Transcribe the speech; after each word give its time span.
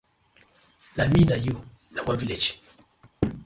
Na 0.97 1.03
mi 1.11 1.21
na 1.29 1.35
yu 1.45 1.55
na 1.93 1.99
one 2.09 2.19
village. 2.21 2.49